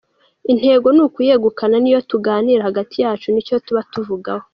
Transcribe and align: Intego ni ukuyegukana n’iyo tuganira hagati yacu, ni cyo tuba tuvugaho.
Intego 0.53 0.87
ni 0.95 1.01
ukuyegukana 1.07 1.75
n’iyo 1.79 2.01
tuganira 2.09 2.65
hagati 2.67 2.95
yacu, 3.03 3.27
ni 3.31 3.41
cyo 3.47 3.55
tuba 3.65 3.81
tuvugaho. 3.93 4.45